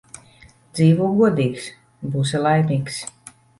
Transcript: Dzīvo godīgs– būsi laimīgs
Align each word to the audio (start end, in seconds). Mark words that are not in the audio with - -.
Dzīvo 0.79 1.09
godīgs– 1.19 1.69
būsi 2.17 2.43
laimīgs 2.49 3.01